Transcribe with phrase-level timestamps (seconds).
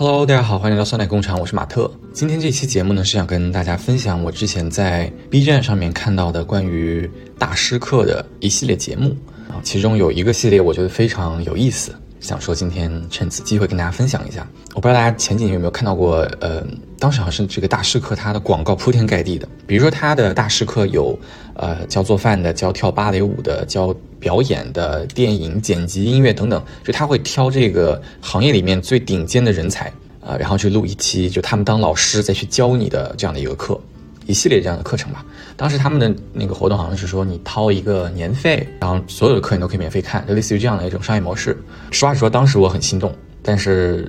[0.00, 1.90] Hello，大家好，欢迎来到酸奶工厂，我是马特。
[2.12, 9.16] 今天这期节目呢，是想跟大家分享我之前在 B 站上面看到的关于大师课的一系列节目
[9.48, 11.92] 啊，其中有一个系列我觉得非常有意思。
[12.20, 16.62] 想说今天趁此机会跟大家分享一下，我不知道大家前几年有没有看到过，呃，
[16.98, 21.18] 当时好像是这个大师课它的广告铺天盖地的，比如说它的大师课有，
[21.54, 29.86] 呃，教做饭的，教跳芭蕾舞的，教表演的，电影剪辑、音乐等等，就他会挑这个行业里面最顶尖的人才，
[30.20, 33.80] 啊，然后去录一期，就他们当老师再去教你的这样的一个课。
[34.28, 35.24] 一系列这样的课程吧，
[35.56, 41.56] 当时他们的那个活动好像是说你掏一个年费，然后所有的课你都可以免费看，就类似于这样的一种商业模式。
[41.90, 43.10] 实话实说，当时我很心动，
[43.42, 44.06] 但是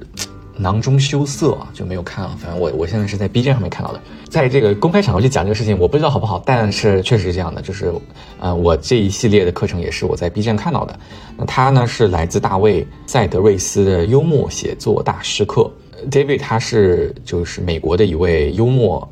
[0.58, 2.36] 囊中羞涩啊，就没有看了。
[2.38, 7.94] 反正我我现在是在 B 站上面看到的，在这个公开场合去讲这个事情，我不知道好不好，但是确实是这样的，就是
[8.42, 11.00] 呃，我这一系列的课程也是我在 B 站看到的。
[11.38, 15.72] 那他呢是来自大卫塞德瑞斯的幽默写作大师课
[16.12, 19.10] ，David 他是就是美国的一位幽默。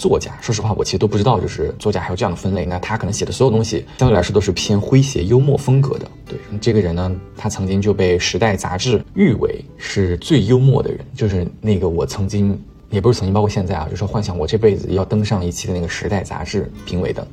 [0.00, 2.64] 作家，说实话，我其实都不知道，就是作家还有这样的分类。
[2.64, 6.10] 那他可能写的所有东西，相对来说都是偏诙谐幽默风格的。
[6.26, 10.98] 对，这个人呢，他曾经就被《时代》杂志誉为是最幽默的人。
[11.14, 17.26] 就是那个我曾经，也不是曾经，包括现在啊，就说幻想我这辈子要登上一期的那个《时代》杂志评委的。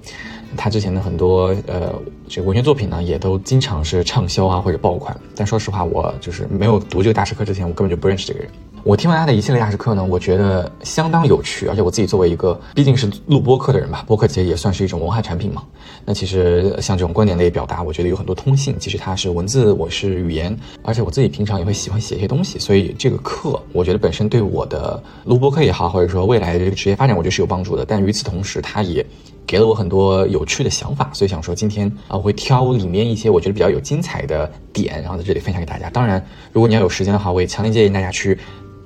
[0.56, 1.94] 他之前的很多呃
[2.28, 5.16] 这个文学作品呢，也都经常是畅销啊或者爆款。
[5.36, 8.50] 但说实话，我就是没有读这个大师课之前，我根本就不认识这个人。
[8.88, 15.62] 我听完他的一系列大师课呢，我觉得相当有趣，而且我自己作为一个毕竟是录播课的人吧，播客其实也算是一种文化产品嘛。
[16.06, 18.78] 那其实像这种观点类表达，我觉得有很多通信。
[18.80, 27.84] 其实它是文字，我是语言，而且我自己平常也会喜欢写一些东西，所以这个课我觉得本身对我的录播课也好，或者说未来的这个职业发展，我觉得是有帮助的。
[27.86, 29.06] 但与此同时，它也
[29.46, 35.90] 给了我很多有趣的想法，所以想说今天啊，我会挑里面一些我觉得比较有精彩的点，然后在这里分享给大家。
[35.90, 38.40] 当然，如果你要有时间的话，我也强烈建议大家去。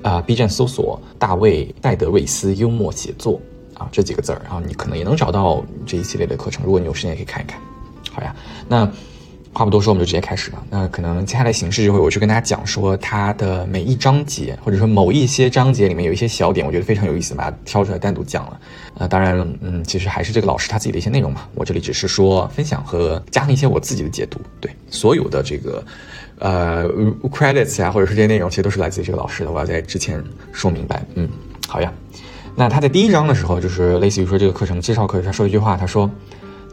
[0.03, 3.39] 啊，B 站搜索大卫戴德瑞斯幽默写作
[3.76, 6.64] 啊这几个字儿，然后你可能也能找到这一系列的课程。
[6.65, 7.59] 如果你有时间，也可以看一看。
[8.11, 8.36] 好呀，
[8.67, 8.86] 那
[9.53, 10.64] 话不多说，我们就直接开始吧。
[10.70, 18.59] 那可能接下来形式就会，我去跟大家讲说它的每一章节，或者说某一些章节里面有一些小点，我觉得非常有意思，把它挑出来单独讲了。
[18.97, 21.47] 呃，当然，嗯，其实还是这个老师他自己的一些内容嘛。
[21.53, 24.39] 我这里只是说分享和加上一些我自己的解读。
[24.59, 25.83] 对，所有的这个。
[26.41, 26.89] 呃
[27.31, 29.52] ，credits 呀，或者是这些内容，其实都是来自于这个老师的。
[29.52, 31.05] 我要在之前说明白。
[31.15, 31.29] 嗯，
[31.67, 31.93] 好呀。
[32.55, 36.09] 那他在第一章的时候，就是类似于说这个课程介绍课，他说一句话，他说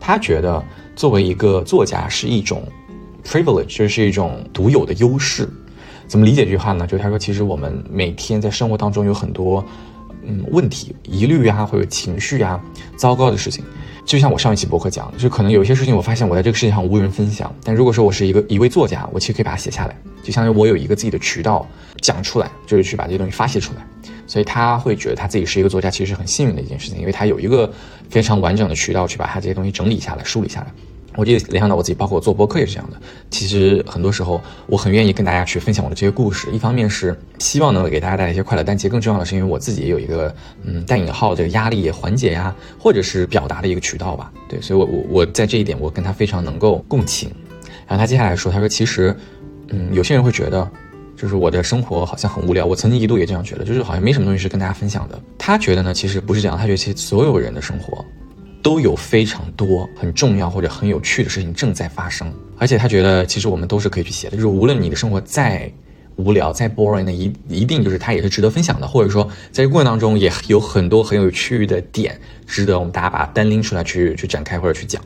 [0.01, 0.63] 他觉得
[0.97, 2.67] 作为一个作家是一种
[3.25, 5.49] privilege，就是一种独有的优势。
[6.09, 6.87] 怎么理解这句话呢？
[6.87, 9.65] 就是他说，其实我们每天在生活当中有很多
[10.27, 12.59] 嗯问题、疑虑啊，或者情绪啊，
[12.97, 13.63] 糟糕的事情。
[14.09, 17.55] 就像我上一期博客讲，就可能有些事情，我发现我在这个世界上无人分享。
[17.63, 21.69] 但如果说我是一个一位作家，我其实可以把它写下来，就相当于我有一个自己的渠道
[22.01, 23.87] 讲出来，就是去把这些东西发泄出来。
[24.27, 27.71] 所以他会觉得他自己是一个作家，其实是很幸运的一件事情，因为他有一个
[28.09, 30.73] 非常完整的渠道去把他这些东西整理下来、梳理下来。
[31.19, 32.97] 我就联想到我自己，包括我做播客也是这样的。
[33.29, 36.49] 其实很多时候，我很愿意跟大家去分享我的这些故事。
[36.53, 44.31] 一方面是希望能够给大家带来一些快乐，但其实更重要的是，因为我自己也有一个嗯带引号这个压力缓解呀，或者是表达的一个渠道吧。
[44.49, 47.29] 对，所以我我我在这一点，我跟他非常能够共情。
[47.89, 49.13] 然后他接下来说，他说其实，
[49.71, 50.71] 嗯，有些人会觉得，
[51.17, 52.65] 就是我的生活好像很无聊。
[52.65, 55.21] 我曾经一度也这样觉得，就是好像没什么东西是跟大家分享的。
[55.37, 58.05] 他觉得呢，其实不是这样，他觉得其实所有人的生活。
[58.63, 65.71] 都有非常多很重要或者很有趣的事情正在发生，而且他觉得其实我们都是可以去写的，就是无论你的生活再
[66.17, 75.01] 无聊再 boring，那一一定就是它也是值得分享的，或者说在这过程当中也有很多很有趣的点，值得我们大家把它单拎出来去去展开或者去讲。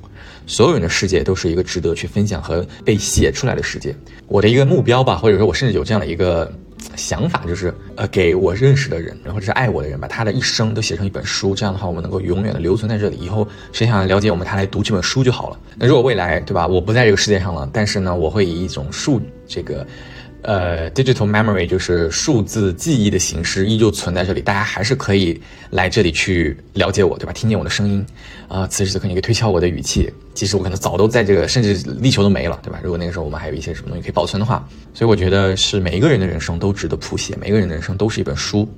[0.46, 3.94] 所有人的世界都是一个值得去分享和被写出来的世界。
[4.26, 6.50] 我的一个目标吧，或者说我甚至有这样的一个。
[6.96, 13.16] 想法就是，呃，给我认识的人，然后是爱我的人，把他的一生都写成一本书，这样的话，我们能够永远的留存在这里。
[13.16, 15.58] 以后谁想了解我们，他来读这本书就好了。
[15.76, 16.66] 那如果未来，对吧？
[16.66, 19.86] 我不在这个世界上了，但是呢，我会以一种数这个。
[20.42, 25.40] 呃，digital memory 就是数字记忆的形式依旧存在这里，大家还是可以
[25.70, 27.32] 来这里去了解我，对吧？
[27.32, 28.04] 听见我的声音，
[28.48, 32.80] 啊，此时此刻你可以推敲我的语气，其实我可能早都在这个，甚至地球都没了，对吧？
[32.82, 38.68] 如果那个时候我们还有一些什么东西可以保存的话，所以我觉得是每一个人的人生都值得谱写，每一个人的人生都是一本书，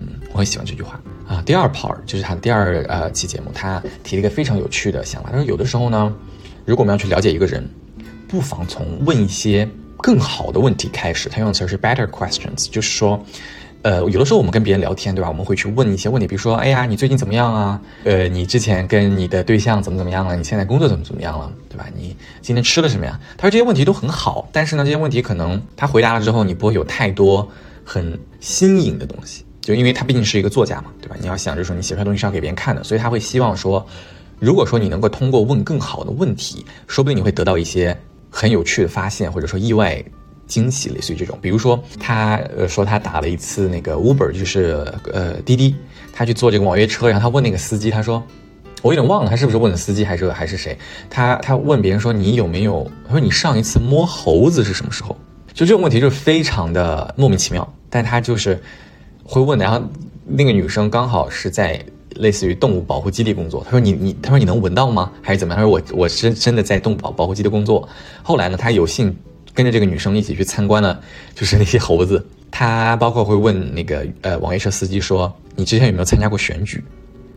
[0.00, 1.42] 嗯，我很喜欢这句话啊。
[1.44, 6.10] 第二 part 就是他的第二呃期节目，他提了一个非常有趣的想法，他说有的时候呢，
[6.64, 7.62] 如果我们要去了解一个人，
[8.26, 9.68] 不妨从问一些。
[10.02, 13.22] 更好的问题开始，他用的词是 better questions，就是说，
[13.82, 15.28] 呃，有的时候我们跟别人聊天，对吧？
[15.28, 17.80] 我们会去问一些问题，比如说，哎呀，你最近怎么样啊？
[18.04, 20.36] 呃，你之前跟你的对象怎么怎么样了？
[20.36, 21.52] 你现在工作怎么怎么样了？
[21.68, 21.86] 对吧？
[21.96, 23.18] 你今天吃了什么呀？
[23.36, 27.48] 他说这些问题都很好，但是呢，这些问题可能他回答了之后，你不会有太多
[27.84, 29.44] 很新颖的东西。
[29.60, 31.14] 就因为他毕竟是一个作家嘛，对吧？
[31.20, 33.86] 你要想，就是说你写出来东西是要给别人看的，所以他会希望说，
[34.38, 37.96] 如果说你能够通过问更好的问题，说不定你会得到一些
[38.40, 40.02] 很有趣的发现，或者说意外
[40.46, 41.38] 惊喜，类似于这种。
[41.42, 45.74] 比如说，他呃说他打了一次那个 Uber，就是呃滴滴，
[46.10, 48.22] 他去坐这个网约车，然后他问那个司机，他说。
[48.82, 50.74] 我有点忘了他是不是问的司机还是还是谁？
[51.10, 52.90] 他他问别人说你有没有？
[53.06, 55.14] 他说你上一次摸猴子是什么时候？
[55.52, 58.58] 就这种问题就非常的莫名其妙，但他就是
[59.22, 59.66] 会问的。
[59.66, 59.86] 然后
[60.24, 61.78] 那个女生刚好是在
[62.16, 65.10] 类似于动物保护基地工作，他说你你他说你能闻到吗？
[65.22, 65.58] 还是怎么样？
[65.58, 67.88] 他说我我真真的在动物保保护基地工作。
[68.22, 69.14] 后来呢，他有幸
[69.54, 71.00] 跟着这个女生一起去参观了，
[71.34, 72.24] 就是那些猴子。
[72.50, 76.82] 他包括会问那个呃网约车司机说你之前有没有参加过选举？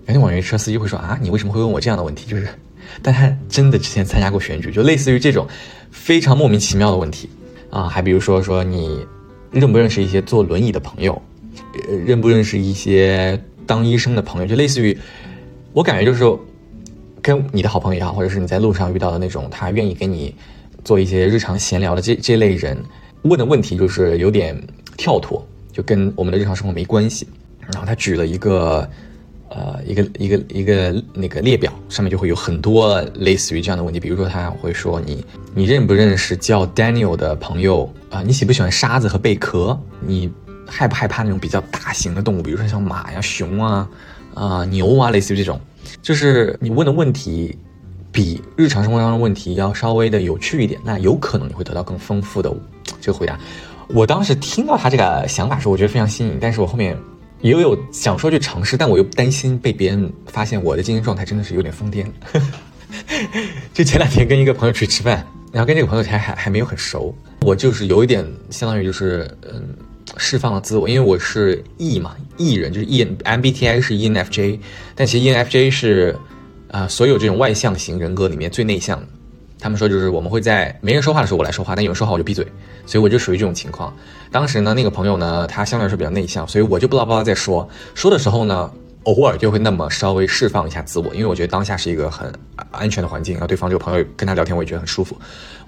[0.08, 2.26] 有些网约车司机会说啊，你为什么会问我这样的问题？
[2.30, 2.48] 就是，
[3.02, 5.48] 但他真的之前参加过选举，就类似于这种
[5.92, 7.30] 非常莫名其妙的问题
[7.70, 7.88] 啊。
[7.88, 9.06] 还比如说说你
[9.52, 11.22] 认不认识一些坐轮椅的朋友，
[11.88, 14.98] 呃，认不认识一些当医生的朋友，就类似于
[15.74, 16.24] 我感觉就是
[17.22, 20.34] 跟你的好朋友也好，或者是你在路上遇到的那种他愿意跟你
[20.84, 22.78] 做一些日常闲聊的这这类人
[23.24, 24.56] 问的问题，就是有点
[24.98, 27.28] 跳脱，就跟我们的日常生活没关系。
[27.72, 28.90] 然后他举了一个。
[29.56, 35.24] 呃，一个一个一个那个列表上面就会有很多类似于这样的问题，比如说他会说你
[35.54, 38.24] 你认不认识叫 Daniel 的朋友啊？
[38.24, 39.80] 你喜不喜欢沙子和贝壳？
[40.02, 40.28] 你
[40.68, 43.90] 害不害怕那种比较大型的动物，比如说像马呀、熊啊、
[44.34, 45.60] 啊牛啊，类似于这种，
[46.02, 47.58] 就是你问的问题
[48.12, 52.54] 比日常生活当中的问题要稍微的有趣一点，那有可能你会得到更丰富的
[53.02, 53.40] 这个回答。
[53.90, 56.98] 我当时听到他这个想法时，候，我觉得非常新颖，但是我后面。
[57.42, 62.06] 也有想说去尝试，但我又担心被别人发现我的精神状态真的是有点疯癫。
[63.74, 69.76] 就前两天跟一个朋友去吃饭，然后跟这个朋友还还还没有很熟，我就是有一点相当于就是嗯
[70.18, 74.60] 释放了自我，因为我是 E 嘛，E 人就是 E MBTI 是 ENFJ，
[74.96, 76.16] 但其实 ENFJ 是
[76.72, 79.08] 啊所有这种外向型人格里面最内向的。
[79.60, 82.46] 他们说就是我们会在没人说话的时候我来说话，但有人说话我就闭嘴，
[82.86, 83.96] 所以我就属于这种情况。
[84.30, 87.66] 当时呢，那个朋友呢，他相对来说比较内向，所以我就不拉不拉在说。
[87.96, 88.70] 说的时候呢，
[89.04, 92.30] 偶尔就会那么稍微释放一下自我，因为我觉得当下是一个很
[92.72, 95.16] 安全的环境，然后对方这个朋友跟他聊天，我也觉得很舒服，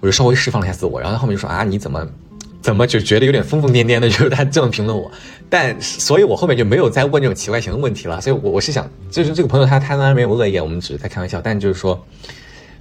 [0.02, 1.00] 我就稍微释放了一下自我。
[1.00, 2.06] 然后他后面就说啊，你怎么
[2.66, 5.12] 怎么就觉得有点疯疯癫癫的，就是他这么评论我。
[5.52, 8.20] 但所以，我后面就没有再问这种奇怪型的问题了。
[8.20, 11.40] 所以，我我是想，就是这个朋友他他当然没有恶意，我们只是在开玩笑。
[11.40, 12.04] 但就是说。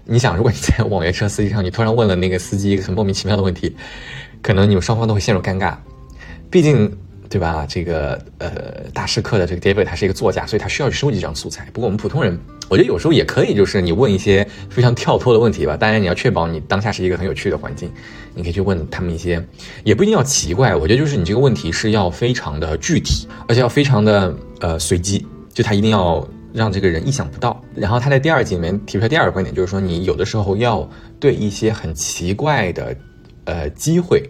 [0.07, 3.75] 你想，如果你在网约车司机上，你突然问了那个司机一个很莫名其妙的问题，
[4.43, 5.75] 可能你们双方都会陷入尴尬。
[6.51, 6.95] 毕竟，
[7.31, 7.67] 对吧？
[7.67, 11.67] 这个呃，大师课的这个 David 他是一个作家，所以他需要去收集这样素材。
[11.73, 12.39] 不过我们普通人，
[12.69, 15.77] 我觉得有时候也可以，就是你问一些非常跳脱的问题吧。
[15.77, 17.91] 当然，你要确保你当下是一个很有趣的环境，
[18.35, 19.45] 你可以去问他们一些，
[19.85, 20.75] 也不一定要奇怪。
[20.75, 26.27] 我觉得就是你这个问题是要非常的具体，而且要非常的呃随机，就他一定要。
[26.55, 27.61] 让这个人意想不到。
[27.75, 30.89] 然后他在第二集里面提出来第二个观点，就是说你有的时候要
[31.19, 32.97] 对一些很奇怪的，
[33.45, 34.23] 呃，机会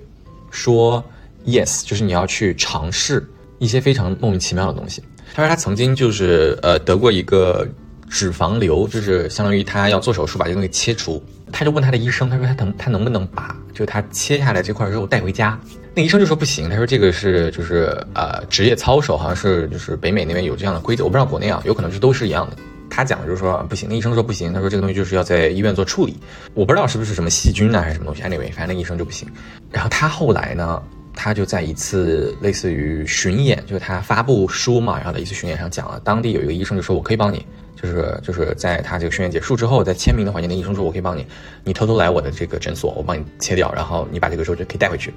[0.50, 1.04] 说
[1.44, 3.22] yes，就是你要去尝试
[3.58, 5.02] 一些非常莫名其妙的东西。
[5.34, 7.68] 他说他曾经就是呃得过一个
[8.08, 11.22] 脂肪瘤，就是相当于他要做手术把这个东西切除。
[11.52, 15.58] 他就问他的医生，他说他能他能不能把就他切下来这块肉带回家？
[15.94, 22.56] 那医生就说不行，他说这个是就是呃职业操守，好像是就是北美那边有这样的规则，我不知道国内啊，有可能是都是一样的。
[22.90, 26.16] 他讲的就是说不行，那医生说不行，他说这个东西就是要在医院做处理，
[26.54, 29.28] 我不知道是不是什么细菌呢还是什么东西，anyway，反正那医生就不行。
[29.70, 30.82] 然后他后来呢，
[31.14, 37.44] 他就在一次类似于巡演，就是他发布书嘛，然后在一次巡演上讲了，当地有一个医生就说我可以帮你。
[37.84, 41.26] 就是就是在他这个训练结束之后，在签名的环节，那医生说：“我可以帮你，
[41.62, 45.12] 你偷偷来我的这个诊所，我帮你切掉，然后你把这个肉就可以带回去。”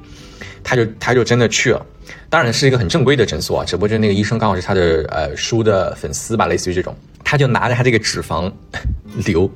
[0.64, 1.86] 他就他就真的去了，
[2.30, 6.94] 当然是一个很正规的诊所啊，只不过就那个医生刚好是他的呃书的粉丝吧，类似于这种，
[7.24, 8.52] 他就拿着他这个脂肪
[9.26, 9.50] 瘤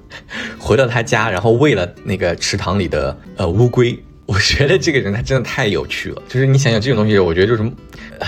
[0.57, 3.97] 回到他家，然后喂了那个池塘里的呃乌龟。
[4.25, 7.69] 我觉得这个人他真的太有趣了，就是你想想这种东西，我觉得就是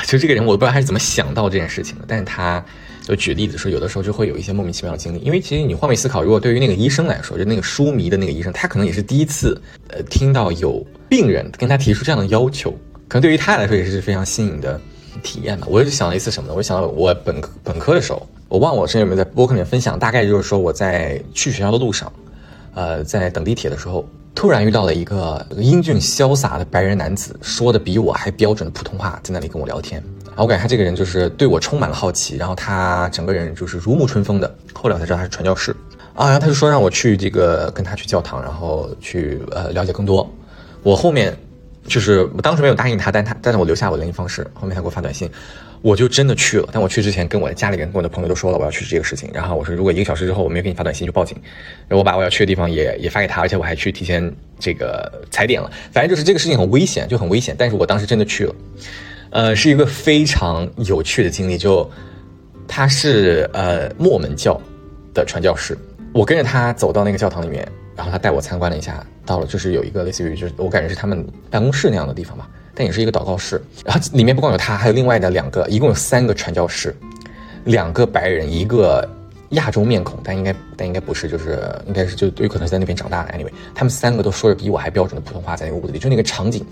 [0.05, 2.61] 就这个人，我不知道他是怎么想到这件事情的，但是他。
[3.03, 12.71] 就举例子说，有的时候就会有一些莫名其妙的经历，因为其实你换位思考，如果对于那个医生来说，就那个书迷的那个医生，他可能也是第一次，呃，听到有病人跟他提出这样的要求，
[13.09, 14.79] 可能对于他来说也是非常新颖的
[15.21, 15.67] 体验吧。
[15.69, 16.55] 我就想了一次什么呢？
[16.55, 22.11] 我想到我本科本科的时候，我忘了我之前有没有在播客里面分享，大概就是说我在去学校的路上，
[22.73, 30.01] 呃，在等地铁的时候，突然遇到了一个英俊潇洒的白人男子，说的比我还标准的普通话，在那里跟我聊天。
[30.37, 34.55] 我感觉他这个人就是对我充满了好奇，然后他整个人就是如沐春风的。
[34.73, 35.71] 后来我才知道他是传教士
[36.15, 40.29] 啊，然后他就说让我去这个跟他去教堂，然后去呃了解更多。
[40.81, 41.35] 我后面
[41.87, 45.29] 就是我当时没有答应他，但他但是我留下我的联系方式，后面他给我发短信，
[45.81, 46.67] 我就真的去了。
[46.71, 51.37] 但我去之前跟我的家里人、跟我的朋友都说了我要去这个事情，然后我说如果一个小时之后我没有给你发短信就报警，
[51.87, 55.71] 然后我把我要去的地方也也发给他，而且我还去提前这个踩点了。
[55.91, 57.55] 反正就是这个事情很危险，就很危险。
[57.57, 58.55] 但是我当时真的去了，
[59.33, 61.57] 呃，是一个非常有趣的经历。
[61.57, 61.89] 就
[62.67, 64.59] 他是呃墨门教
[65.13, 65.77] 的传教士，
[66.13, 67.67] 我跟着他走到那个教堂里面。
[67.95, 73.61] 然后他带我参观了一下，到了就是有一个类似于就是我感觉是他们办公室那样的地方吧，但也是一个祷告室。
[73.85, 76.95] 然后里面不光有他，还有另外的两个，一共有三个传教士，
[77.65, 79.07] 两个白人，一个。
[79.53, 83.37] 亚洲面孔，但应该但应该不是，就是应该是就有可能是在那边长大的。
[83.37, 86.65] Anyway，他们三个都说着比我还标准的普通话，在那个屋子里，就那个场景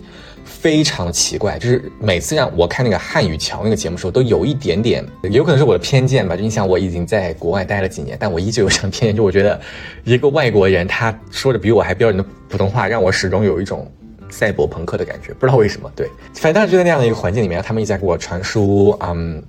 [0.43, 1.57] 非常奇怪。
[1.57, 6.35] 就是每次让我看那个汉语桥那个节目的时候，都有一点点，有可能是我的偏见吧。
[6.35, 9.59] 就你想，我已经在国外待了几年，但我依旧有这种偏见，就我觉得
[10.03, 13.89] 一个外国人他说着比我还标准的普通话，让我始终有一种
[14.29, 15.91] 赛博朋克的感觉，不知道为什么。
[15.95, 19.43] 对，反正就在那样的一个环境里面，他们一直在给我传输，嗯。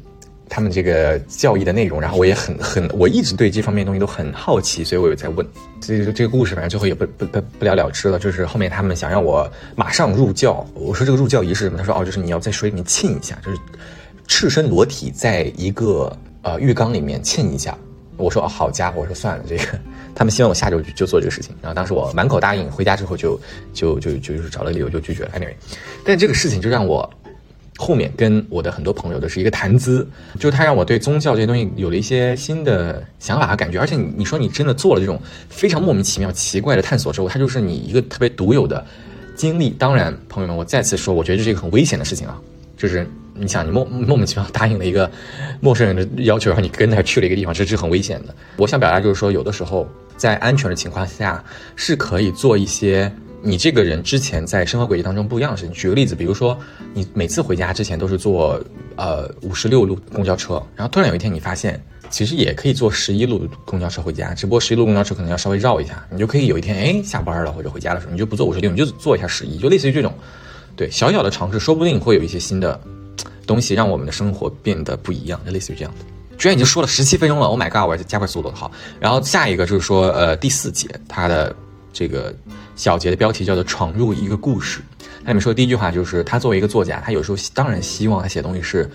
[0.55, 5.47] 他们这个教义的内容，然后我也很很，我一直对这方面东西都很好奇，所以我有在问。
[5.81, 8.19] 所以这个故事反正最后也不不不不了了之了。
[8.19, 11.79] 就是后面他们想让我马上入教，我说这个入教仪式什么？
[11.79, 13.57] 他说哦，就是你要在水里面浸一下，就是
[14.29, 17.75] 赤身裸体在一个呃浴缸里面浸一下。
[18.19, 19.65] 我说哦，好家伙，我说算了，这个
[20.15, 21.57] 他们希望我下周就就做这个事情。
[21.63, 23.41] 然后当时我满口答应，回家之后就
[23.73, 25.31] 就就就是找了理由就拒绝了。
[25.35, 25.55] Anyway，
[26.05, 27.09] 但这个事情就让我。
[27.79, 30.07] 后面跟我的很多朋友的是一个谈资，
[30.39, 33.79] 就是他让我对宗教这些东西有了一些新的想法和感觉。
[33.79, 38.85] 而且你你说你真的做了这种非常莫名其妙、奇怪的探索之后，它就是你一个特别独有的
[39.35, 39.71] 经历。
[39.71, 42.39] 当然，朋友们，我再次说，我觉得这是一个很危险的事情啊。
[42.77, 45.11] 就是你想，你莫莫名其妙答应了一个
[45.61, 48.35] 陌生人的要求，然后你跟他去了一个地方，这是很危险的。
[48.57, 51.43] 我想表达就是说，有的时候在安全的情况下
[51.75, 53.11] 是可以做一些。
[53.45, 56.57] 你这个人之前在生活轨迹当中不一样的事情，举个例子，比如说
[56.95, 58.61] 你每次回家之前都是坐
[58.95, 70.15] 呃五十六路公交车，然后突然有一天你发现其实也可以坐十一路公交车回家，只不过十一路公交车可能要稍微绕一下，你就可以有一天哎下班了或者回家的时候你就不坐五十六，你就坐一下十一，就类似于这种，
[70.77, 72.81] 对小小的尝试，说不定会有一些新的
[73.45, 76.05] 东西让我们的生活变得不一样，就类似于这样的。
[76.39, 78.71] 居然已经说了十七分钟了，Oh my god，我要加快速度好。
[79.01, 81.53] 然后下一个就是说呃第四节它的。
[81.93, 82.35] 这个
[82.75, 84.81] 小节的标题叫做“闯入一个故事”。
[85.23, 88.91] 那里面说的第一句话就是，他作为一个作家，他有时候当然希望他写东西是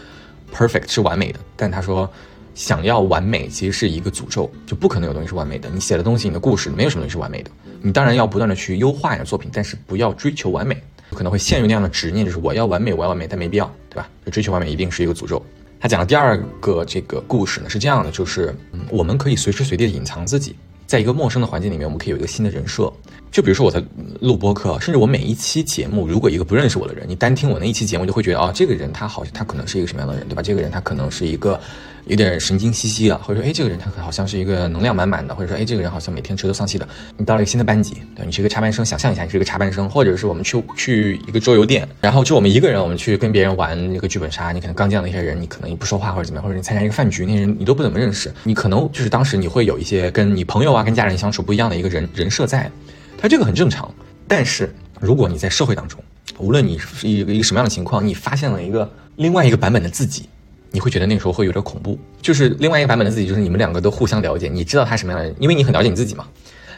[0.54, 2.10] perfect 是完美的，但他说
[2.54, 5.70] 想要完美其实是一个诅咒，就不可能有东西是完美的。
[5.70, 7.51] 你写的东西，你的故事没有什么东西是完美的。
[7.82, 14.10] 你当然要不断的去优化你的作品，但是不要追求完美，可能会陷入那样的执念，就是我要完美，我要完美，但没必要，对吧？
[14.25, 15.42] 就追求完美一定是一个诅咒。
[15.80, 18.54] 他讲的第二个这个故事呢是这样的，就是
[18.89, 20.56] 我们可以随时随地的隐藏自己。
[20.88, 22.91] 在一个陌生的环境里面，我们可以有一个新的人设。
[23.29, 23.84] 就比如说我在
[24.22, 30.41] 录播课，甚至我每一期节目，如果一个不认识我的人，你单听我那一期节目，就会觉得啊，这个人他好像他可能是一个什么样的人，对吧？
[30.41, 31.60] 这个人他可能是一个
[32.08, 36.88] 有点神经兮兮的，或者说哎，这个人他好像是一个能量满满的，或者说哎，这个人好像每天垂头丧气的。
[37.18, 52.72] 你到了一个新的班级，对你是一个插班生，想象一下你是一个插班生，或者是我们去去一个桌游店，然后就我们一个人，我们去跟别人玩那个剧本杀，你可能刚见到一些人，你可能你不说话或者怎么样，或者你参加一个饭局，那些人你都不怎么认识，你可能就是当时你会有一些跟你朋友啊、跟家人相处不一样的一个人人设在。
[53.20, 53.94] 他这个很正常，
[54.28, 56.00] 但是如果你在社会当中，
[56.38, 60.30] 无论你是一个一个什么样的情况，你发现了一个另外一个版本的自己，
[60.71, 61.97] 你会觉得那个时候会有点恐怖。
[62.21, 66.25] 就是另外一个版本的自己，就是你们两个都互相了解，你知道他什么样的人，因为你很了解你自己嘛。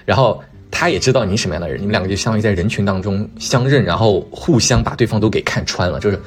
[0.05, 0.41] 然后
[0.71, 6.19] 他也知道你什么样的人，你们两个就相当于在人群当中相认，然后互相把对方都给看穿了，就是。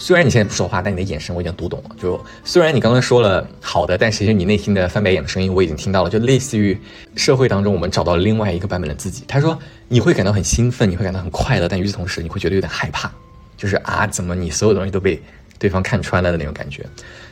[0.00, 1.90] 虽然你现在不说话，但你的眼神我已经读懂了。
[2.00, 6.08] 就虽然你刚刚说了好的，但其实你内心的翻白眼的声音我已经听到了。
[6.08, 6.78] 就类似于
[7.16, 9.24] 社会当中我们找到了另外一个版本的自己。
[9.26, 9.58] 他说
[9.88, 13.10] 你会感到很兴奋，你会感到很快乐，但与此同时你会觉得有点害怕，
[13.56, 15.20] 就是啊，怎么你所有东西都被
[15.58, 16.84] 对方看穿了的那种感觉。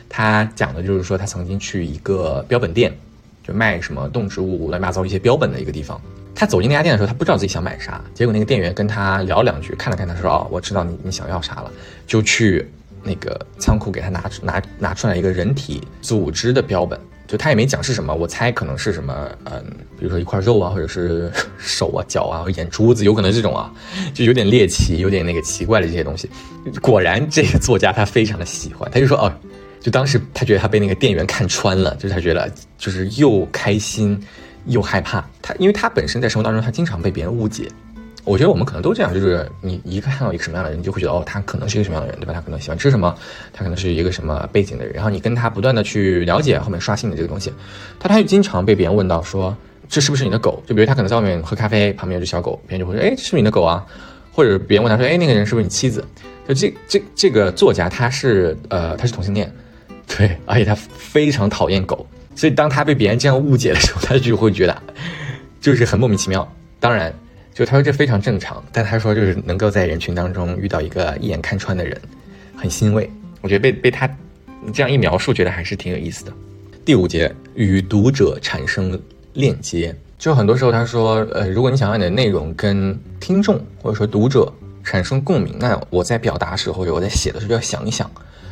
[0.09, 2.93] 他讲的就是说他曾经去一个标本店，
[3.43, 5.99] 就卖什么动植物乱七八糟一些标本的一个地方。
[6.33, 11.71] 他走进那家店的时候，他不知道自己想买啥，结果那个店员跟他聊两句，看了看他说：“哦，我知道你你想要啥了。”
[12.05, 12.65] 就去
[13.03, 19.63] 那个仓库给他拿出拿拿出来一个人体组织的标本，就他也没讲是什么，我猜可能是什么，嗯，
[19.99, 23.71] 比如说一块肉啊，或者是手啊、脚啊、眼珠子，有可能这种啊，
[24.13, 26.29] 就有点猎奇、有点那个奇怪的这些东西。
[26.81, 29.31] 果然，这个作家他非常的喜欢，他就说：“哦，
[29.81, 34.19] 就当时他觉得他被那个店员看穿了，就是他觉得就是又开心。”
[34.67, 37.69] 又害怕他，因为他本身在生活当中，他经常被别人误解。
[38.27, 42.33] 我觉得我们可能都这样，就是你一个看到一个什么样的人，你就会觉得哦，他可能是一个什么样的人，对吧？
[42.33, 43.15] 他可能喜欢吃什么，
[43.53, 44.93] 他可能是一个什么背景的人。
[44.93, 47.53] 然后你跟他不断的去了解，后面刷新的这个东西，
[47.97, 49.55] 他他就经常被别人问到说，
[49.87, 50.61] 这是不是你的狗？
[50.67, 53.85] 就比如他可能在外面喝咖啡，旁边有只小狗，别人就会说，哎，这是不是你的狗啊？
[54.33, 56.03] 或者别人问他说，哎，那个人是不是你妻子？
[56.47, 59.49] 就这这这个作家他是呃他是同性恋，
[60.05, 62.05] 对，而且他非常讨厌狗，
[62.35, 64.83] 所以当他被别人这样误解的时候，他就会觉得
[65.61, 66.45] 就是很莫名其妙。
[66.79, 67.13] 当然，
[67.57, 71.99] 就他说这非常正常，但他说就是能够在人群当中遇到一个一眼看穿的人，
[72.55, 73.09] 很欣慰。
[73.41, 74.07] 我觉得被被他
[74.71, 76.31] 这样一描述，觉得还是挺有意思的。
[76.85, 79.01] 第五节与读者产生
[79.33, 88.07] 链接，就很多时候他说，呃，如果你想让你的内容跟听众或者说读者产生共鸣，那我在表达时候，我在写的时候就，要想一想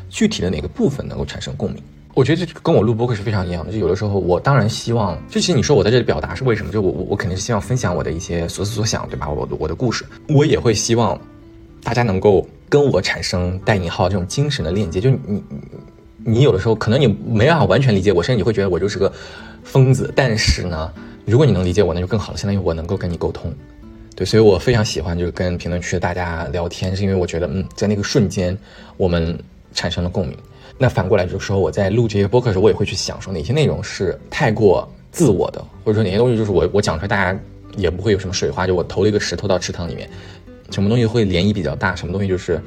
[0.10, 1.84] 具体的哪个部分能够产生共鸣。
[2.16, 3.72] 我觉得这跟我录播客是非常一样的。
[3.72, 6.72] 就有的时候，我当然希望，就其实你说我在这里表达是为什么？
[6.72, 9.30] 就我我我肯定是希望分享我的一些所思所想，对吧？
[9.30, 11.20] 我我的故事，我也会希望
[11.84, 15.00] 大家能够跟我产生带引号这种精神的链接。
[15.00, 15.44] 就你
[16.24, 16.42] 你。
[16.42, 19.12] 有的时候可能你没办法完全理解我，甚至你会觉得我就是个
[19.64, 20.12] 疯子。
[20.16, 20.92] 但是呢，
[21.26, 23.54] 如果你能理解我，那就更好了，相当于我能够跟你沟通。
[24.16, 28.58] 对，所以我非常喜欢就是跟评论区的大家聊天，是因为我觉得嗯，在那个瞬间
[28.96, 29.38] 我们
[29.74, 30.38] 产生了共鸣。
[30.78, 37.40] 那反过来就是说，我在录这些播客的时候，我也会去想说哪些内容是太过自我的，或者说哪些东西就是我我讲出来大家
[37.78, 40.10] 也不会有什么水花，就我投了一个石头到池塘里面，
[40.72, 42.62] 什么东西会涟漪比较大，什么东西就是。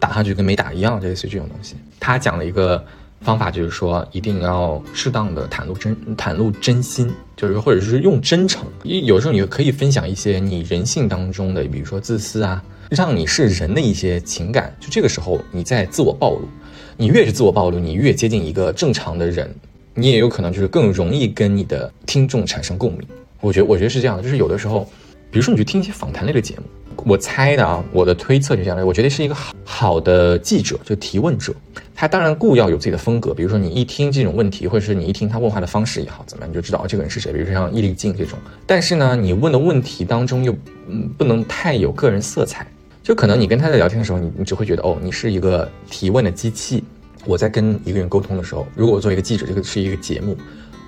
[0.00, 1.76] 打上去跟没打一样，就类似于这种东西。
[2.00, 2.82] 他讲了一个
[3.20, 8.66] 方法，就是说一定要适当的袒露真袒露真心，就是或者是用真诚。
[8.82, 14.74] 有时候你可以分享一些你人性当中的，比如说自私啊，让你是人的一些情感。
[14.80, 16.48] 就这个时候你在自我暴露，
[16.96, 19.52] 你越是自我暴露，你越接近一个正常的人，
[19.94, 23.00] 你也有可能就是更容易跟你的听众产生共鸣。
[23.40, 24.88] 我觉得我觉得是这样的，就是有的时候，
[25.30, 26.62] 比如说你去听一些访谈类的节目。
[27.04, 28.86] 我猜的啊，我的推测就这样的。
[28.86, 31.52] 我觉得是一个好好的记者，就提问者，
[31.94, 33.34] 他当然固要有自己的风格。
[33.34, 37.32] 比如说，你一听这种问题，或者是你一听他问话的方式也好，怎么样，你就知道这个人是谁。
[37.32, 38.38] 比如说像易立竞这种。
[38.64, 40.56] 但是呢，你问的问题当中又
[40.88, 42.64] 嗯不能太有个人色彩，
[43.04, 46.82] 就可能你跟他在聊天的时候，你你只会觉得哦，你是一个提问的机器。
[47.26, 50.34] 我在跟一个人沟通的时候，如果我作为一个记者，这个是一个节目，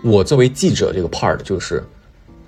[0.03, 1.85] 我作为记者这个 part 就是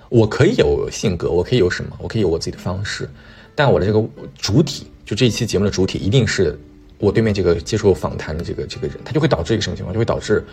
[0.09, 3.07] 我可以有性格，我可以有什么，我可以有我自己的方式。
[3.53, 4.03] 但我的这个
[4.39, 6.57] 主体，就这一期节目的主体，一定是
[6.97, 9.93] 我对面这个接受访谈的这个这个人，他就会导致一个什么情况？
[9.93, 10.43] 就会导致，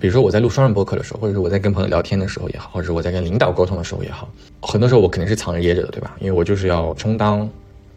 [0.00, 4.28] 比如说我在录双人播客的时候，或者是我在跟朋友聊天的时候也好，或者是我在跟领导沟通的时候也好，
[4.60, 6.16] 很多时候我肯定是藏着掖着的，对吧？
[6.18, 7.48] 因为我就是要充当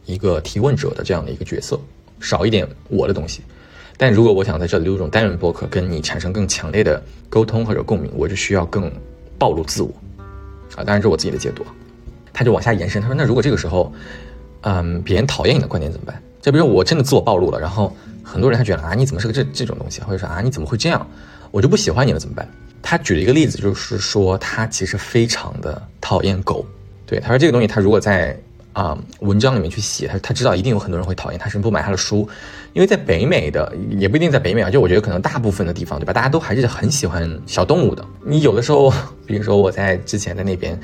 [0.07, 1.79] 一个提问者的这样的一个角色，
[2.19, 3.43] 少一点我的东西。
[3.95, 8.91] 但如果我想在这里录这种单人播客，跟你产生更强烈的沟通或者共鸣，我就需要更
[9.37, 9.93] 暴露自我
[10.75, 10.81] 啊！
[10.83, 11.63] 当然这是我自己的解读。
[12.33, 13.93] 他就往下延伸，他说：“那如果这个时候。”
[14.61, 16.21] 嗯，别人讨厌你的观点怎么办？
[16.41, 20.01] 就比如我真的自我暴露了，然后很多人他觉得啊，你怎么是个这这种东西？
[20.01, 21.07] 或者说啊，你怎么会这样？
[21.51, 22.49] 我就不喜欢你了，怎么办？
[22.81, 26.65] 他举了一个例子，就是说他其实非常的讨厌狗。
[27.05, 28.37] 对，他说这个东西他如果在
[28.77, 32.29] 啊文章里面去写，他他知道一定有很多人会讨厌他，甚至不买他的书。
[32.73, 36.13] 因为在北美的也不一定在北美啊，就我觉得可能大部分的地方，对吧？
[36.13, 38.05] 大家都还是很喜欢小动物的。
[38.23, 38.93] 你有的时候，
[39.25, 40.79] 比如说我在之前在那边，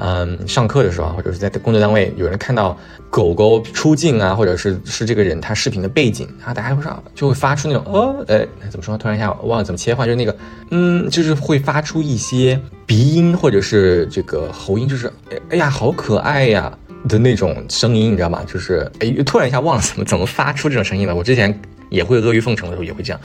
[0.00, 2.74] 嗯，上课的时候，或者是在工作单位，有人看到
[3.10, 8.96] 狗狗出镜啊，或者是是这个人他视频的背景啊，大家会说就会发出那种哦，哎，怎么说？
[8.96, 10.34] 突然一下忘了怎么切换，就是那个
[10.70, 16.72] 嗯，就是会发出一些鼻音或者是这个喉音，就是哎哎呀，好可爱呀。
[17.08, 18.44] 的那种声音，你知道吗？
[18.46, 21.14] 就是哎，突然一下忘了怎么 怎么发出这种声音了。
[21.14, 23.20] 我之前也会阿谀奉承的时候也会这样。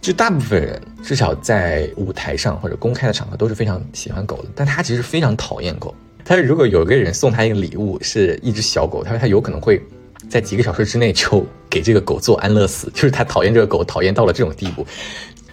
[0.00, 5.94] 就大部分人至少在舞台上或者公开的场合都是非常喜欢狗的，但他其实非常讨厌狗。
[6.24, 9.82] 他如果有一个人送他一个礼物是一只小狗，他说他有可能会
[10.28, 14.86] 在几个小时之内就给这个狗做安乐死， 就是他讨厌这个狗讨厌到了这种地步。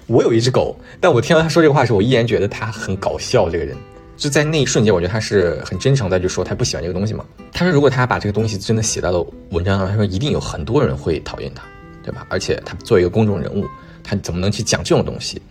[0.06, 3.49] 我有一只狗，但我听到他说这个话时候，我依然觉得他很搞笑。
[3.49, 3.76] 这个人。
[4.23, 7.25] 就在那一瞬间，我觉得他是很真诚的，就说他不喜欢这个东西嘛。
[7.51, 11.62] 他说，如果他把这个东西真的写到了文章上，他说一定有很多人会讨厌他，
[12.01, 12.25] 对吧？
[12.29, 13.65] 而且他作为一个公众人物，
[14.01, 15.41] 他怎么能去讲这种东西？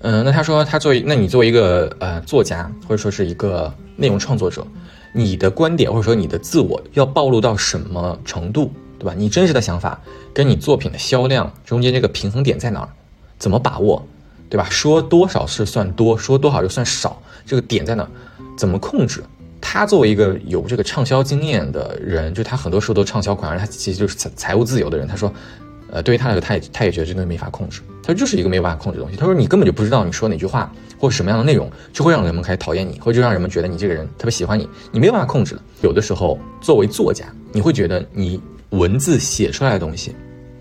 [0.00, 4.66] 嗯，那他说他作为，那你作为一个呃作家，或者说是一个内容创作者，
[5.12, 9.14] 你的观点或者说你的自我要暴露到什么程度，对吧？
[9.16, 10.02] 你真实的想法
[10.34, 12.88] 跟你作品的销量中间这个平衡点在哪儿？
[13.38, 14.04] 怎么把握？
[14.48, 14.66] 对吧？
[14.70, 18.08] 说多少是算多，说多少就算少，这个点在哪？
[18.56, 19.22] 怎么控制？
[19.60, 25.06] 他作为一个有这个畅销经验的人，就他很多时候都畅销款，而他其实就是财财务自由的人。
[25.08, 25.32] 他说，
[25.90, 27.80] 呃，对于他来说，他也他也觉得这东西没法控制。
[28.02, 29.18] 他说，就是一个没有办法控制的东西。
[29.18, 34.68] 他说，你根本就不知道你说哪句话或者什么样的内容，就会让人们开始讨厌你，或者就让人们觉得你这个人特别喜欢你。
[34.92, 35.60] 你没有办法控制的。
[35.82, 40.14] 有的时候，作为作家，你会觉得你文字写出来的东西。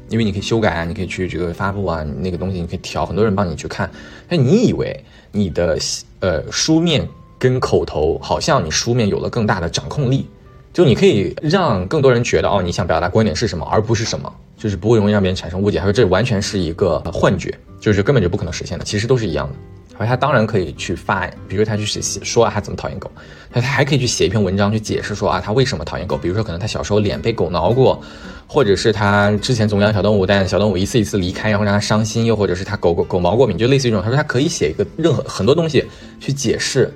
[0.09, 3.89] 因为你可以修改啊，你可以去这个发布啊，那个东西你可以调，很多人帮你去看。
[4.27, 5.77] 但你以为你的
[6.19, 10.27] 呃书面跟口头好像你书面有了更大的掌控力，
[10.73, 15.79] 就你可以让更多人觉得哦，你想表达观点是什么，而不是什么，就是不会容易让别人产生误解。
[15.79, 19.55] 他说这完全是一个幻觉，就是根本就不可能实现的，其实都是一样的。
[19.97, 23.11] 而他当然可以去发，比如他去写写说啊，他怎么讨厌狗，
[23.51, 26.17] 他他还可以去写一篇文章去解释说啊，他为什么讨厌狗。
[26.17, 28.01] 比如说可能他小时候脸被狗挠过，
[28.47, 34.03] 或者是他之前总养小动物，但小动物一次一次离开，然后让他伤心，又或者是他狗狗狗毛过敏，就类似于这种。
[34.03, 35.85] 他说他可以写一个任何很多东西
[36.19, 36.93] 去解释。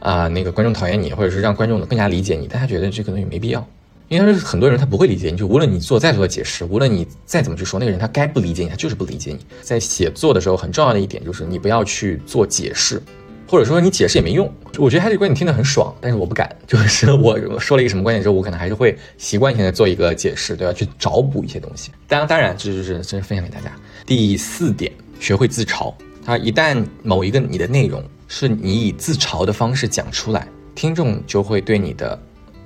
[0.00, 3.66] 啊，那个观众讨厌你，或者是让观众更加理解你，但他觉得这个东西没必要，
[4.08, 9.38] 因为很多人他不会理解你，就无论你做再多的解释，无论你再怎么去说，那个人他该不理解你，他就是不理解你。
[9.62, 13.02] 在写作的时候，很重要的一点就是你不要去做解释，
[13.48, 14.52] 或者说你解释也没用。
[14.78, 20.72] 我觉得他这个观点听得很爽，但是我不敢，就是我说了一个什么观点之后，我可能还是会习惯性的做一个解释，对吧？
[20.72, 21.90] 去找补一些东西。
[22.06, 23.72] 当，当然，这就是这是分享给大家。
[24.06, 25.92] 第四点，学会自嘲。
[26.24, 28.02] 他一旦某一个你的内容。
[28.26, 32.18] 是你以自嘲的方式讲出来，听众就会对你的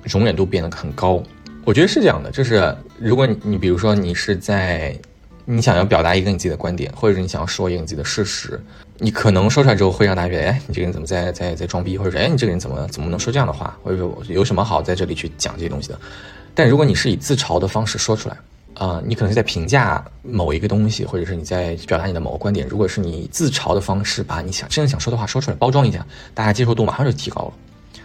[0.09, 1.21] 容忍度变得很高。
[1.63, 4.97] 我觉得是这样的，就是如果你你比如说你是在
[5.45, 8.59] 你想要表达一个你自己的观点，或者是你想要说一个你自己的事实，
[8.97, 15.99] 你可能说出来之后会让大家觉得，哎，你这个人怎么在在在装逼，或者说，哎，你这个人怎么怎么能说这样的话，或者说有什么好在这里去讲这些东西的？
[16.53, 18.35] 但如果你是以自嘲的方式说出来。
[18.75, 22.65] 啊，你可能是在评价某一个东西，或者是你在表达你的某个观点。
[22.65, 27.53] 如果是你自嘲的方式，把你想真正想说的话说出来，包装一下，大家接受度马上就提高了。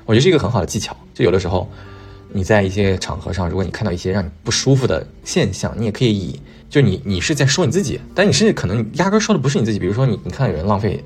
[0.04, 0.96] 我觉得是一个很好的技巧。
[1.14, 1.70] 就有的时候，
[2.36, 9.78] 你在一些场合上，如果你看到一些让你不舒服的现象，你也可以以就你你是在说你自己，但你甚至可能压根说的不是你自己。
[9.78, 11.02] 比如说你你看到有人浪费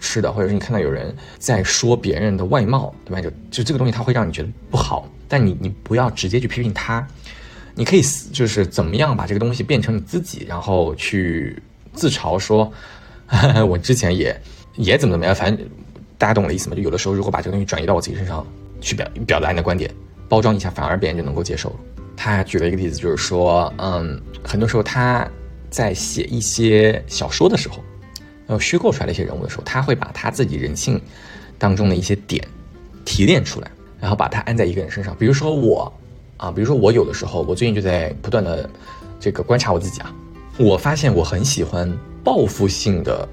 [0.00, 3.22] 吃的，或者是你看到有人在说别人的外貌，对吧？
[3.22, 7.06] 就就这个东西，它会让你觉得不好，但你你不要直接去批评他。
[7.76, 11.56] 你可以就是怎么样把这个东西变成你自己，然后去
[11.92, 12.72] 自嘲说，
[13.68, 14.40] 我之前也
[14.74, 15.66] 也怎么怎么样，反正
[16.18, 16.74] 大家懂我的意思吗？
[16.74, 18.44] 就有的时候如果把这个东西转移到我自己身上
[18.80, 19.88] 去表表达你的观点，
[20.34, 21.76] 包装一下，反而别人就能够接受了。
[22.16, 25.24] 他举了一个例子，就是说，嗯，很多时候他
[25.70, 27.76] 在写一些小说的时候，
[28.48, 31.00] 呃，虚构出来的一些人物的时候，他会把他自己人性
[31.56, 32.44] 当中的一些点
[33.04, 33.70] 提炼出来，
[34.00, 35.92] 然后把它安在一个人身上，比如说我。
[36.36, 38.68] 啊，比如说我有的时候，我最近就在不断的
[39.20, 40.12] 这个观察我自己啊，
[40.58, 41.88] 我发现我很喜欢
[42.24, 43.28] 报复性的。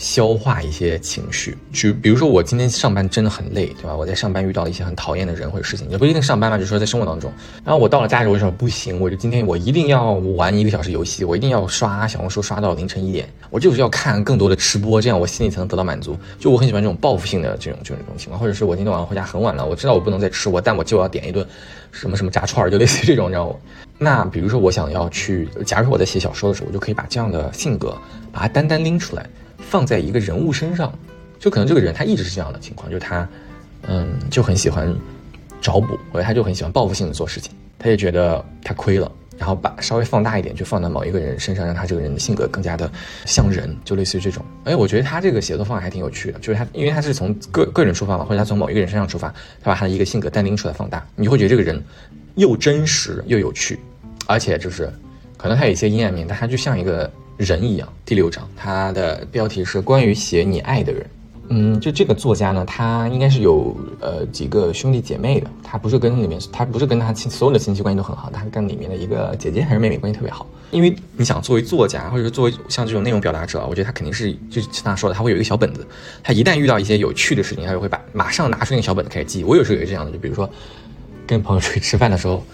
[0.00, 3.94] 消化一些情绪，就比如说我今天上班真的很累，对吧？
[3.94, 7.30] 我在上班遇到了一些很讨厌的人或者事情，也不一定上班嘛，就是说在生活当中。
[7.62, 16.16] 然后我到了家里，我就说不行，我就今天我一定要玩一个小时游戏，我一定要刷小红书刷到凌晨一点，我就是要看更多的吃播，这样我心里才能得到满足。
[16.38, 21.46] 就我很喜欢这种报复性的这种这种这种情况，或者是我今天晚上回家很晚了，我知道我不能再吃我，但我就要点一顿
[21.92, 23.56] 什么什么炸串，就类似于这种，你知道吗？
[23.98, 27.94] 那比如说我想要去，假如说我在写小说的时候，我就可以把这样的性格
[28.32, 29.26] 把它单单拎出来。
[29.68, 30.92] 放在一个人物身上，
[31.38, 33.28] 就可能这个人他一直是这样的情况，就是他，
[33.88, 34.94] 嗯，就很喜欢
[35.60, 42.90] 找补，或者他就很喜欢报复性的做事情，他也觉得他亏了，然后把稍微放大一点，就放到某一个人身上，让他这个人的性格更加的
[43.26, 44.44] 像人，就类似于这种。
[44.64, 49.28] 哎，我觉得他这个写作方法还挺有趣的，就是他因为他是从个个人出发嘛，或者他从某一个人身上出发，
[49.62, 51.82] 他把他的一个性格单拎出来放大，你会觉得这个人
[52.34, 53.78] 又真实又有趣，
[54.26, 54.92] 而且就是
[55.36, 57.10] 可能他有一些阴暗面，但他就像一个。
[57.40, 61.06] 人一样，第六章，它的标题是关于写你爱的人。
[61.48, 70.46] 嗯，就这个作家呢，他应该是有呃几个兄弟姐妹的，他不是跟里面，他不是跟他亲所有的亲戚关系都很好，他跟里面的一个姐姐还是妹妹关系特别好。
[70.70, 75.84] 因为你想，作为作家，或者是作为像这种内容表达者，我觉得他肯定是就像他说的，他会有一个小本子，
[76.22, 79.42] 他一旦遇到一些有趣的事情，他就会把马上拿出那个小本子开始记。
[79.42, 80.48] 我有时候也是这样的，就比如说
[81.26, 82.44] 跟朋友出去吃饭的时候，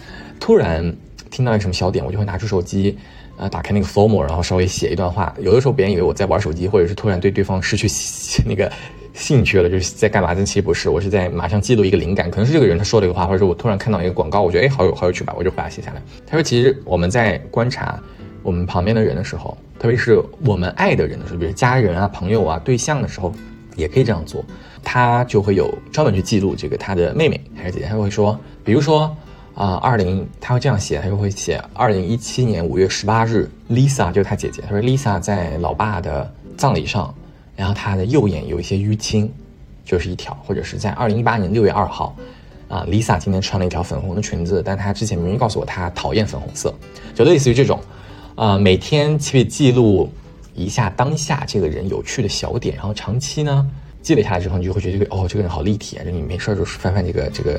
[0.41, 0.97] 突然
[1.31, 2.97] 听到一个什么小点，我就会拿出手机。
[3.37, 5.35] 啊，打开那个 form，然后稍微写一段话。
[5.41, 7.87] 有的时候别人以为我在玩手机，或者是突然对对方失去
[8.49, 8.71] 那个
[9.13, 10.35] 兴趣了，就是在干嘛？
[10.35, 12.31] 但其实不是，我是在马上记录一个灵感。
[12.31, 16.03] 可能是这个人他说了一个话，或者是我突然看到一个广告，我觉得哎，好有好有趣吧，我就把它写下来。
[16.27, 18.01] 他说，其实我们在观察
[18.43, 23.35] 我们旁边的人的时候，特别是我们爱的人的时候，比如家人啊、朋友啊、对象的时候，
[23.77, 24.45] 也可以这样做。
[24.83, 29.15] 他就会有专门去记录这个他的妹妹还是姐姐，他会说，比如说。
[29.57, 34.61] 啊，二零他会这样写，他就会写二零一七年五月十八日，Lisa 就是他姐姐。
[34.61, 37.13] 他说 Lisa 在老爸的葬礼上，
[37.57, 39.33] 然后他的右眼有一些淤青，
[39.83, 40.37] 就是一条。
[40.47, 42.15] 或者是在二零一八年六月二号，
[42.69, 46.75] 啊，Lisa 今天穿了一条粉红的裙子，但她之前明明告诉我她讨厌粉红色，
[47.15, 47.81] 就类似于这种，
[48.35, 50.13] 啊，每天去记录
[50.55, 53.67] 一下当下这个人有趣的小点，然后长期呢
[54.03, 57.59] 积累下来之后，你就会觉得哦，这个人好立体啊，就你没事就是翻翻这个这个。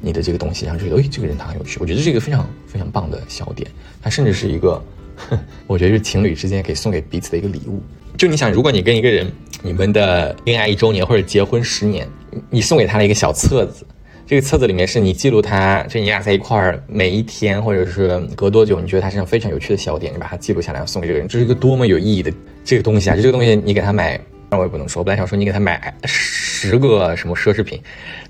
[0.00, 1.78] 你的这个东西，然后觉得，哎，这个人他很有趣。
[1.80, 3.68] 我觉得这是一个非常非常棒的小点，
[4.02, 4.82] 它甚至是一个，
[5.66, 7.80] 我觉得是情侣之间可以送给彼此的一个礼物。
[8.16, 9.30] 就你想，如果你跟一个人，
[9.62, 12.08] 你们的恋爱一周年或者结婚十年，
[12.50, 13.86] 你送给他的一个小册子，
[14.26, 22.32] 这个册子里面是你记录他，就你俩在一块儿每一天，或者是隔多久，你觉得他身上非常有趣的小点，你把它记录下来送给这个人，这是一个多么有意义的
[22.64, 23.16] 这个东西啊！
[23.16, 27.80] 就这个东西，你给他买，那我也不能说，本来想说你给他买十个什么奢侈品，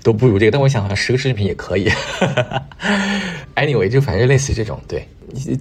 [0.01, 1.89] 都不如这个，但我想好像十个奢侈品也可以。
[3.55, 5.07] Anyway，就反正类似于这种，对，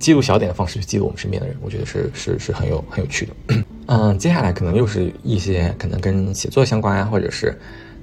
[0.01, 3.33] 记录小点的方式去记录我们身边的人，我觉得是是是很有很有趣的。
[3.87, 7.59] 嗯，接下来可能又是一些可能跟写作相关啊，或者是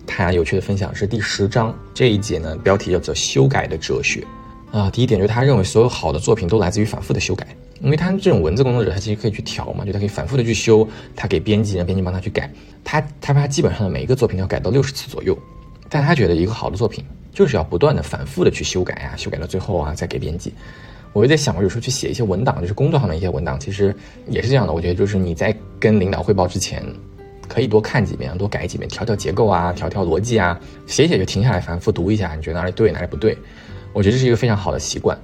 [0.06, 4.24] 他有趣的分享，是第十章这一节呢，标题叫做“修改的哲学”。
[4.72, 7.48] 啊，第一点就是他认为所有好的作品都来自于反复的修改，
[7.84, 12.50] 因为他这种文字工作者，他其实可以去调嘛，就他可以反复的去修，他给编辑，让编辑帮他去改。
[12.82, 15.38] 他他他基本上的每一个作品要改到六十次左右，
[15.90, 20.54] 但他觉得一个好的作品就是要不断的反复的去修改啊，修改到最后啊再给编辑。
[21.12, 23.94] 我就在想，我有时候去写一些文档，就是工作上的一些文档，其实
[24.28, 24.72] 也是这样的。
[24.72, 26.84] 我觉得就是你在跟领导汇报之前，
[27.50, 33.38] 可以多看几遍，多改几遍，调调结构啊，调调逻辑啊，写写就停下来反复读一下，你觉得哪里对哪里不对？
[33.92, 35.16] 我觉得这是一个非常好的习惯，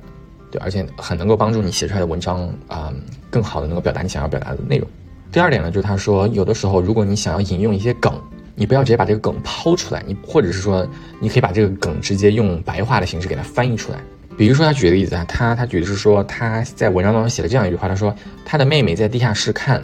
[0.52, 2.94] 对，而且很能够帮助你写出来的文章啊，
[3.30, 4.88] 更好的能够表达你想要表达的内容。
[5.32, 8.14] 第二点呢，就是他说，有的时候如果你想要引用一些梗，
[8.56, 10.88] 你不要直接把这个梗抛出来，你或者是说，
[11.20, 14.00] 你可以把这个梗直接用白话的形式给它翻译出来。
[14.36, 19.80] 比如说，他举的例子啊，他他举的是说他在文章当中写了这样一句话，他说他的妹妹在地下室看《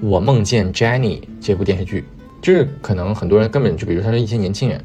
[0.00, 2.04] 我梦见 Jenny》这部电视剧，
[2.42, 4.82] 就是可能很多人根本就比如他说一些年轻人，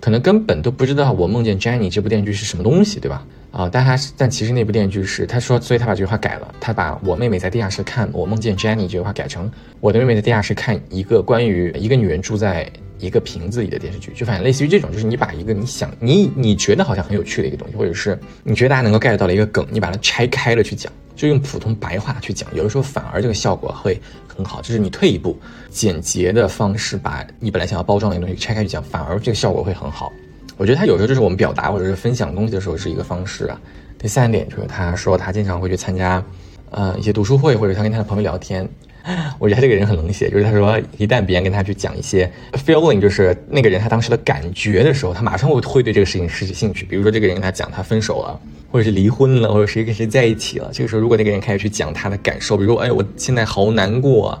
[0.00, 3.24] 可能根本都不知道《我梦见 Jenny》这部电视剧是什么东西，对吧？
[3.50, 12.70] 啊，但他但其实那部电视剧是他说，所以他把这句话改了，他把我妹妹在地下室看《我梦见 Jenny》这句话改成我的妹妹在地下室看一个关于一个女人住在。
[13.00, 24.60] 一个瓶子里的电视剧，就反正类似于这种，就是你把一个你想你你觉得好像很有趣的一个东西，或者是你觉得大家能够 get 到的一个梗，你把它拆开了去讲，就用普通白话去讲，有的时候反而这个效果会很好。
[24.60, 30.12] 就是你退一步，简洁的方式把你本来想要包装的一个东西拆开去讲，反而这个效果会很好。
[30.60, 33.58] 我觉得他有时候就是我们表达或者是分享东西的时候是一个方式啊。
[33.98, 36.22] 第三点就是他说他经常会去参加
[36.70, 38.68] 呃一些读书会，或者他跟他的朋友聊天。
[39.40, 46.84] 我觉得他这个人很冷血，就是他说，一旦别人跟他去讲一些 feeling，就是那个人他当时的感觉的时候，他马上会会对这个事情失去兴趣。
[46.84, 48.38] 比如说，这个人跟他讲他分手了，
[48.70, 54.38] 或者是离婚了，或者谁跟谁在一起了，这个时候如果那个人开始去讲他的感受，比如说，哎，我现在好难过，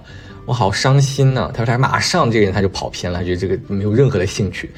[0.50, 4.68] 我好伤心呢，他说他马上这个人他就跑偏了，觉得这个没有任何的兴趣，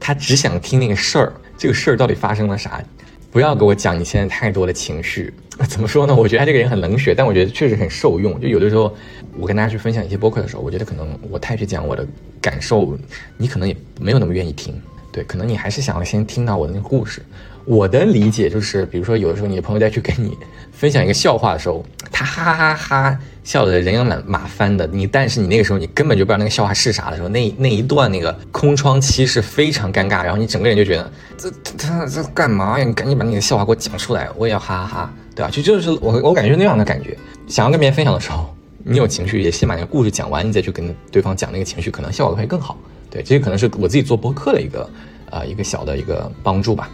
[0.00, 2.82] 他只想听那个事儿，这个事儿到底发生了啥？
[3.30, 5.30] 不要给我讲你现在太多的情绪，
[5.68, 6.16] 怎么说呢？
[6.16, 8.40] 我觉得他这个人很冷血，但我觉得确实很受用。
[8.40, 8.96] 就有的时候，
[9.36, 12.08] 我跟大家去分享一些播客的时候，我觉得可能我太去讲我的
[12.40, 12.98] 感受，
[13.36, 14.74] 你可能也没有那么愿意听。
[15.12, 17.20] 对，可能你还是想要先听到我的那个故事。
[17.68, 20.34] 我的理解就是，比如说有的时候你的朋友在去跟你
[20.72, 32.86] 分享一个笑话的时候，他哈哈哈哈笑的人仰马马翻的，你但是你那个时候你根本就不知道那个笑话是啥的时候，那那一段那个空窗期是非常尴尬，然后你整个人就觉得这他这干嘛呀？
[32.86, 35.50] 你赶紧把你的笑话给我讲出来，我也要哈哈哈，对吧？
[35.50, 37.14] 就就是我我感觉那样的感觉，
[37.48, 38.48] 想要跟别人分享的时候，
[38.82, 42.78] 你有情绪也先把那个故事讲完，你再去跟对方讲那个情绪，可能效果会更好。
[43.10, 44.90] 对，这可能是我自己做播客的一个
[45.30, 46.88] 呃一个小的一个帮助吧。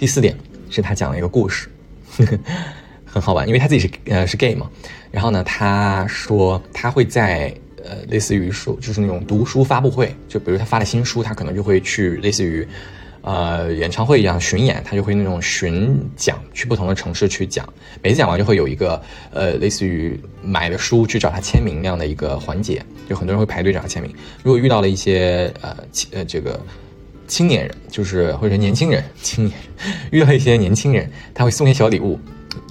[0.00, 0.34] 第四点
[0.70, 1.68] 是他讲了一个故事，
[3.04, 4.66] 很好玩，因为他自己是呃是 gay 嘛。
[5.10, 12.66] 然后呢，他说他会在呃类似于说就是那种读书发布会，就比如他发了新书，他可能就会去类似于
[13.20, 17.68] 呃演唱会一样巡演，他就会那种巡讲，去不同的城市去讲。
[18.02, 18.98] 每次讲完就会有一个
[19.34, 24.10] 呃类似于买的书去找他签名那样的一个环节，就很多人会排队找他签名。
[24.42, 25.76] 如果遇到了一些呃
[26.12, 26.58] 呃这个。
[27.30, 29.56] 青年人就是或者年轻人，青年
[30.10, 32.18] 遇到一些年轻人，他会送些小礼物，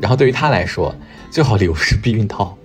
[0.01, 0.93] 然后对于他来说，
[1.31, 2.57] 最好礼物是避孕套。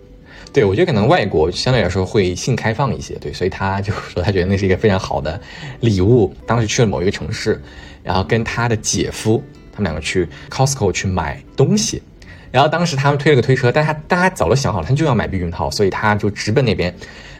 [0.53, 5.41] 对我觉得可能外国相对来说会性开放一些，对，所以他就说他觉得那是一个非常好的
[5.79, 6.35] 礼物。
[6.49, 7.63] 当时去了某一个城市，
[8.03, 9.41] 然后跟他的姐夫
[9.73, 12.03] 他们两个去 Costco 去买东西，
[12.51, 16.93] 然后当时他们推了个推车，但他但他早都想好了，他就要买避孕套，所以他就直奔那边，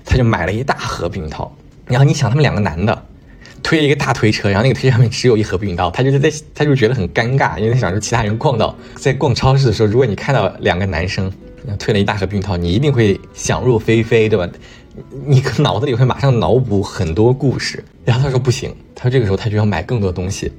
[0.05, 1.53] 他就买了一大盒避孕套。
[1.87, 3.07] 然后你想他们两个男的。
[3.65, 11.33] 推一个大推车，然后那个推上面只有一盒避孕套，他就是在，他就觉得很尴尬，因为他想说其他人逛到在逛超市的时候，如果你看到两个男生
[11.79, 14.47] 推了一大盒避孕套，你一定会想入非非，对吧？
[15.27, 17.83] 你脑子里会马上脑补很多故事。
[18.05, 20.53] 然后他说不行，他说这个时候他就要买更多东西，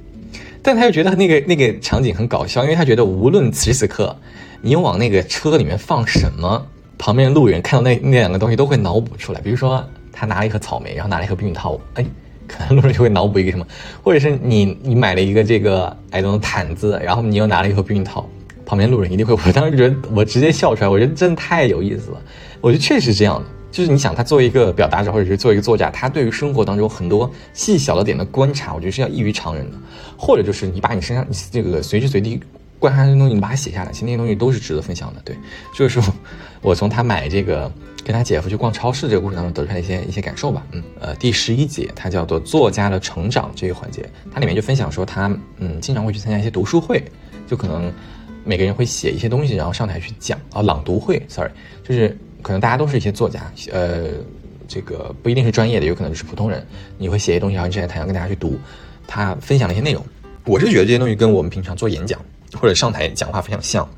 [0.60, 4.14] 但他又觉得那个那个场景很搞笑，因为他觉得无论此时此刻
[4.60, 6.66] 你往那个车里面放什么，
[6.98, 12.04] 旁边路人看到那那两个东西都会脑补出来，比如说他拿了一盒草莓，然后拿了一盒避孕套，哎。
[12.46, 13.66] 可能路人就会脑补一个什么，
[14.02, 18.28] 或者是你你买了一个这个哎这种毯子，然后你又拿了一盒避孕套，
[18.64, 22.20] 旁边路人一定会， 我当时觉得我直接笑出来，我觉得真的太有意思了，
[22.60, 29.76] 我觉得确实是这样的，就是你想，他作为一个表达者，或者是作为一个作家，他对于生活当中很多细小的点的观察，我觉得是要异于常人的。
[30.18, 32.40] 或者就是你把你身上这个随时随地
[32.78, 35.20] 观察的东西，你把它写下来，其实那些东西都是值得分享的。
[35.24, 35.36] 对，
[35.74, 36.14] 就是说
[36.62, 37.70] 我从他买这个
[38.04, 40.66] 跟他姐夫去逛超市这个故事当中得出来一些一些感受吧。
[40.72, 45.26] 嗯，呃，第十一节它叫做作家的成长这个环节，它里面就分享说他
[45.58, 47.02] 嗯经常会去参加一些读书会，
[47.46, 47.92] 就可能
[48.44, 51.50] 每个人会写一些东西，然后上台去讲啊朗读会，sorry，
[51.82, 52.16] 就是。
[52.42, 53.40] 可能大家都是一些作家，
[53.72, 54.10] 呃，
[54.68, 56.64] 这个不一定是专业的，有可能就是普通人。
[56.96, 58.56] 你会写一些东西，然后站在台上跟大家去读，
[59.04, 60.06] 他分享的一些内容。
[60.44, 62.20] 我是觉得这些东西跟我们平常做演讲
[62.56, 63.88] 或者上台讲话非常像。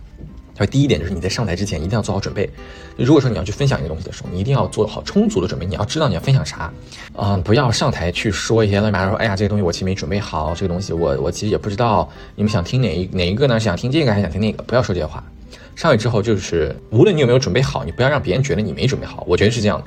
[0.54, 2.50] 他说第一点就是你在上台之前一定要做好准备。
[2.96, 5.64] 如果说你要去分享一个东西的时候，你一定要做好充足的准备。
[5.64, 6.72] 你要知道你要分享啥，
[7.14, 13.60] 嗯，不要上台去说一些乱七八糟，说哎呀这个东西我其实没准备好，这个东西我我其实也不知道你们想听哪一哪一个呢？
[13.60, 14.60] 想听这个还是想听那个？
[14.64, 15.22] 不要说这些话。
[15.76, 19.22] 上去之后，就是无论你有没有准备好，你不要让别人觉得你没准备好。
[19.28, 19.86] 我觉得是这样的，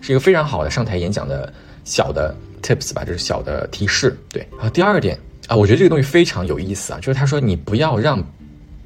[0.00, 2.32] 是一个非常好的上台演讲的小的
[2.62, 4.16] tips 吧，就是小的提示。
[4.28, 5.18] 对，然后第二点
[5.52, 8.18] 啊，我觉得这个东西非常有意思啊，就是他说你不要让，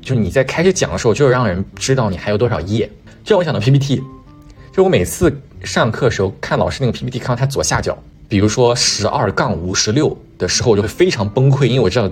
[0.03, 2.91] 就是你在开始讲的时候，就让人知道你还有多少页。
[3.25, 4.03] 这让我想到 PPT，
[4.73, 7.97] 就我每次上课时候看老师那个 PPT，看到他左下角，
[8.29, 12.11] 比如说十二杠五十六的时候，我就会非常崩溃，因为我知道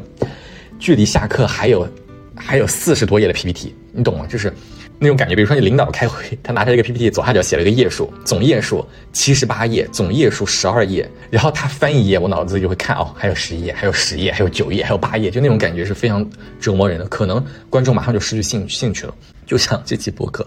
[0.79, 1.89] 距离下课还有。
[2.37, 4.27] 还有四十多页的 PPT，你懂吗？
[4.27, 4.53] 就是
[4.99, 5.35] 那种感觉。
[5.35, 11.09] 比如说你领导开会，他拿着一个 PPT，左下角写了一个页数，总页数七十八页，总页数十二页。
[11.31, 16.29] 然后他翻一页，我脑子就会看哦，还有十页，还有十页，还有九页，还有八页，就那种感觉是非常
[16.61, 17.05] 折磨人的。
[17.07, 19.15] 可能观众马上就失去兴兴趣了。
[19.47, 20.47] 就像这期播客，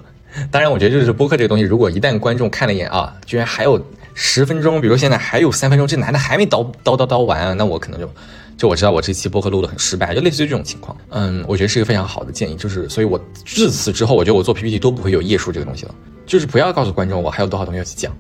[0.49, 3.79] 当然我觉得就是播客这个东西，如果一旦观众看了一眼啊，居然还有
[4.13, 8.09] 十分钟，比如现在还有三分钟，这男的还没叨叨叨叨完，那我可能就。
[8.57, 10.97] 就我知道我这期播客录的很失败，就类似于这种情况。
[11.09, 15.93] 嗯，我觉得是一个非常好的建议，就是所以我自此之后，我觉得我做 PPT 都不会有页数这个东西了，
[16.25, 18.11] 就是不要告诉观众我还有多少东西要去讲，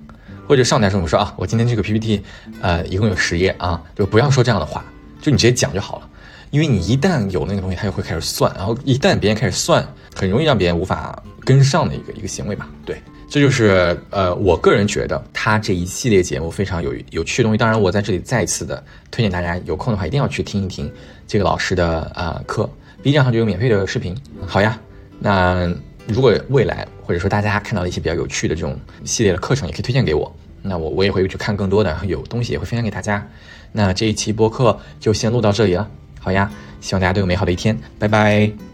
[0.47, 2.21] 或者上台时候我说啊，我今天这个 PPT，
[2.61, 4.85] 呃，一共有十页啊，就不要说这样的话，
[5.19, 6.09] 就你直接讲就好了，
[6.51, 13.01] 因为你一旦有那个东西，他就会开始算，然后一旦别人开始算，很容易让别人无法跟上的一个一个行为吧，对。
[13.29, 17.57] 这就是呃，我个人觉得他这一系列节目非常有有趣的东西。
[17.57, 20.91] 当然，我在这里再次的推荐大家，有空的话一定要去听一听
[21.27, 22.69] 这个老师的啊课。
[23.03, 24.15] B 站上就有免费的视频。
[24.45, 24.79] 好呀，
[25.19, 25.71] 那
[26.07, 30.33] 如果未来或者说大家看到了一些比较有趣的这种系列的课程，也可以推荐给我。
[30.61, 33.25] 那我我也会去看更多的，有东西也会分享给大家。
[33.73, 35.87] 那这一期播客就先录到这里了。
[36.19, 36.49] 好呀，
[36.81, 38.66] 希望大家都有美好的一天，拜拜。